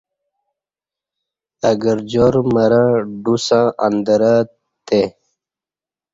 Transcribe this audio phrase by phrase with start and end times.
[1.67, 2.91] اہ گرجار مرں
[3.23, 4.33] ڈوسݩ ا ندرہ
[4.87, 5.01] تے